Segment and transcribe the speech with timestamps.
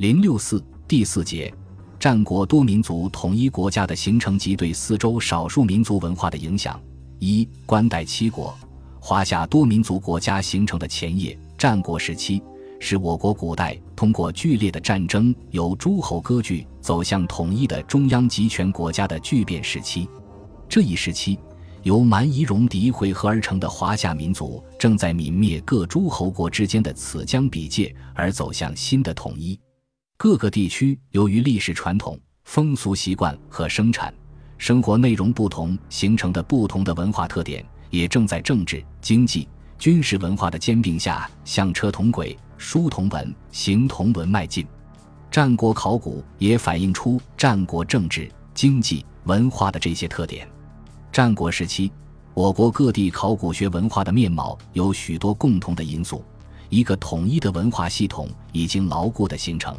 [0.00, 1.52] 零六四第四节，
[1.98, 6.80] 战国多民族统一国家的形成及对四周少数民族文化的影响。
[7.18, 8.56] 一、关代七国，
[8.98, 12.42] 华夏多民族国家形成的前夜，战国时期
[12.78, 20.08] 是我国古代通过剧烈的战争由诸侯割据走向统一的中央集权国家的巨变时期。
[20.66, 21.38] 这一时期，
[21.82, 29.60] 由蛮夷戎狄汇合而成的华夏民族正在泯灭各诸侯国之间的此疆彼界，而走向新的统一。
[30.22, 34.12] 各个地区由于历史传统、风俗习惯和生产
[34.58, 39.48] 生活内容不同，形成的不同的文化特点，也正在政治、经济、
[39.78, 44.66] 军事文化的兼并下，向车同轨、书同文、行同文迈进。
[45.30, 50.46] 战国考古也反映出战国政治、经济、文化的这些特点。
[51.10, 51.90] 战国时期，
[52.34, 56.22] 我国各地考古学文化的面貌有许多共同的因素，
[56.68, 59.74] 一个统一的文化系统已经牢固的形成。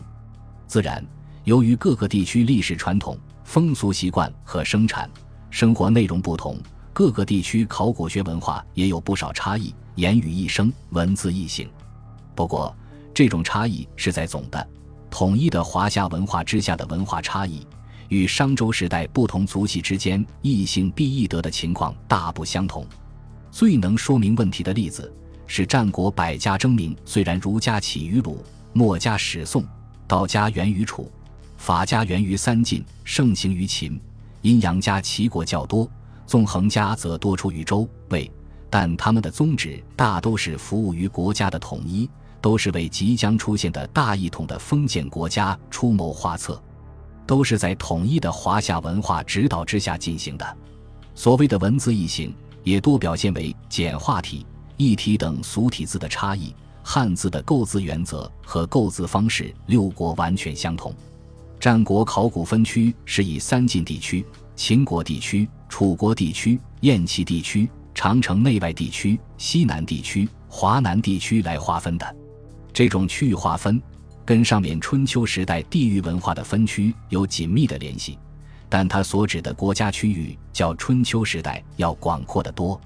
[0.71, 1.05] 自然，
[1.43, 5.09] 由于各个地区历史传统、风俗习惯和生产
[5.49, 6.57] 生活内容不同，
[6.93, 11.69] 各个地区考古学文化也有不少差异，言语一生，文字异形。
[12.33, 12.73] 不过，
[13.13, 14.65] 这种差异是在总的、
[15.09, 17.67] 统一的华夏文化之下的文化差异，
[18.07, 22.87] 与商周时代不同族系之间异性必异德的情况大不相同。
[23.51, 25.13] 最能说明问题的例子
[25.47, 29.61] 是战国百家争鸣，虽然儒家起于鲁，墨家始宋。
[30.11, 31.09] 道家源于楚，
[31.55, 33.97] 法家源于三晋，盛行于秦；
[34.41, 35.89] 阴阳家齐国较多，
[36.27, 38.29] 纵横家则多出于周魏。
[38.69, 42.09] 但他们的宗旨大都是服务于国家的统一，
[42.41, 46.61] 都是为即将出现的大一统的封建国家出谋划策，
[47.25, 50.57] 都是在统一的华夏文化指导之下进行的。
[51.15, 54.45] 所谓的文字异形，也多表现为简化体、
[54.75, 56.53] 异体等俗体字的差异。
[56.83, 60.93] 汉字的构字原则和构字方式，六国完全相同。
[61.59, 72.15] 战国考古分区是以三晋地区、秦国地区、楚国地区、燕齐地区、长城内外地区、西南地区、华南地区来划分的。
[72.73, 73.79] 这种区域划分
[74.25, 78.17] 跟上面春秋时代地域文化的分区有紧密的联系，
[78.67, 82.79] 但它所指的国家区域较春秋时代要广阔得多。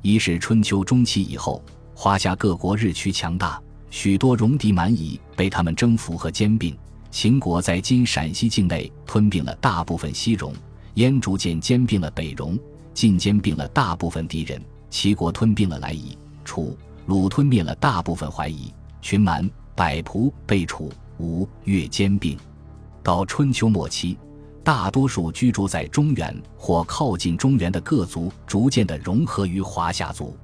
[0.00, 1.60] 一是春秋中期以后。
[2.02, 6.76] 华夏各国日趋强大，许多戎狄蛮夷被他们征服和兼并。
[7.12, 10.52] 秦国在今陕西境内吞并了大部分西戎，
[10.94, 12.58] 燕逐渐兼并了北戎，
[12.92, 14.60] 晋兼并了大部分敌人。
[14.90, 16.76] 齐国吞并了来夷，楚、
[17.06, 22.36] 鲁吞灭了大部分怀夷，群蛮、百仆被楚、吴、越兼并。
[23.04, 24.18] 到春秋末期，
[24.64, 30.36] 大多数居住在中原或靠近中原的各族逐渐的融合于华夏族。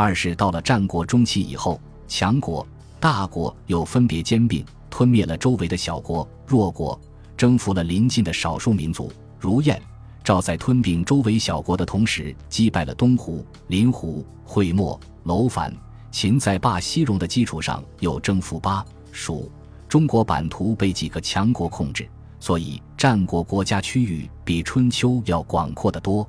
[0.00, 2.64] 二是到了战国中期以后，强国、
[3.00, 6.96] 大国又分别兼并，吞灭了周围的小国、弱国，
[7.36, 9.10] 征服了邻近的少数民族，
[9.40, 9.82] 如燕、
[10.22, 15.68] 赵，在吞并周围小国的同时，击败了东胡、林胡、会墨、楼烦；
[16.12, 19.50] 秦在霸西戎的基础上，又征服巴、蜀。
[19.88, 26.24] 中国版图被几个强国控制，所以战国国家区域比春秋要广阔得多。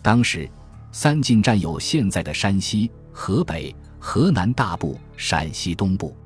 [0.00, 0.48] 当时，
[0.92, 2.90] 三晋占有现在的山西。
[3.12, 6.16] 河北、河南大部、陕西东部，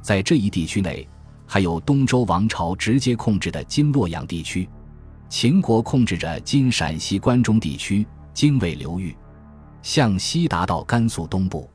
[0.00, 1.06] 在这一地区内，
[1.46, 4.68] 还有东周王朝直接控制的今洛阳地区。
[5.28, 9.14] 秦国控制着今陕西关中地区经纬流域，
[9.82, 11.68] 向西达到甘肃东部。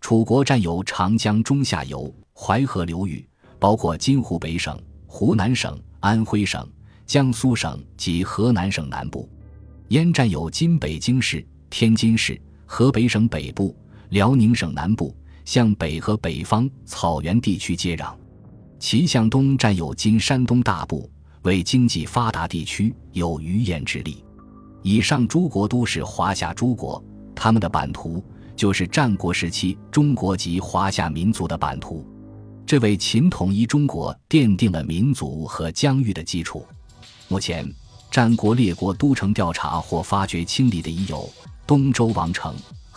[0.00, 3.26] 楚国占有长江中下游、淮河流域，
[3.58, 6.68] 包括今湖北省、湖南省、安徽省、
[7.06, 9.28] 江苏省及河南省南部。
[9.88, 13.74] 燕占有今北京市、天津市、河北省北部。
[14.10, 18.12] 辽宁省南部向北和北方草原地区接壤，
[18.78, 21.08] 其向东占有今山东大部，
[21.42, 24.24] 为经济发达地区，有鱼盐之力。
[24.82, 27.02] 以上诸国都是华夏诸国，
[27.34, 28.22] 他们的版图
[28.56, 32.04] 就是战国时期中国及华夏民族的版图，
[32.66, 36.66] 这为秦统一中国奠定了民族和疆域的基础。
[37.28, 37.64] 目前，
[38.10, 41.30] 战国列国都城调查或发掘清理的已有
[41.64, 42.52] 东周王城。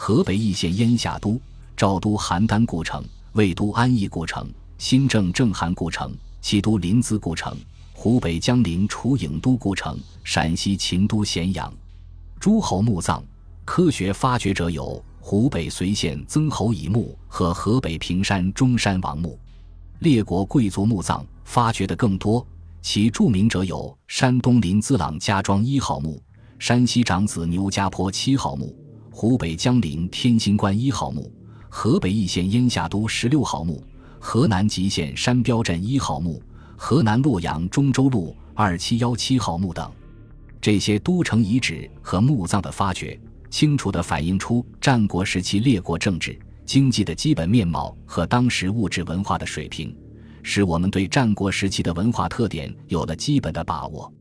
[0.06, 1.40] 河北易县燕下都、
[1.78, 3.02] 赵都邯郸故城、
[3.32, 4.46] 魏都安邑故城、
[4.78, 7.56] 新郑正韩故城、齐都临淄故城、
[7.94, 11.74] 湖北江陵楚郢都故城、陕西秦都咸阳。
[12.38, 13.24] 诸侯墓葬
[13.64, 19.40] 科学发掘者有湖北随县曾侯乙墓和河北平山中山王墓。
[20.00, 22.46] 列国贵族墓葬发掘的更多，
[22.82, 26.22] 其著名者有山东临淄郎家庄一号墓、
[26.60, 28.76] 山西长子牛家坡七号墓。
[29.16, 31.32] 湖北江陵天心关一号墓，
[31.70, 33.82] 河北易县燕下都十六号墓，
[34.20, 36.42] 河南吉县山标镇一号墓，
[36.76, 39.90] 河南洛阳中州路二七幺七号墓等。
[40.60, 43.18] 这些都城遗址和墓葬的发掘，
[43.52, 49.96] 清楚地反映出战国时期列国政治经济的基本面貌和当时物质文化的水平，
[50.42, 54.12] 使我们对战国时期的文化特点有了基本的把握。